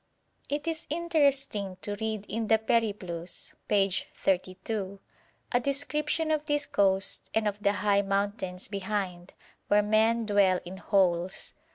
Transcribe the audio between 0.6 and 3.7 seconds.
is interesting to read in the 'Periplus'